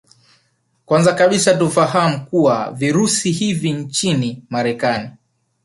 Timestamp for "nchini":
3.73-4.43